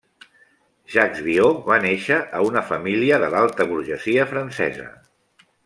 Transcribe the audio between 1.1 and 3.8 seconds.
Viot va néixer a una família de l'alta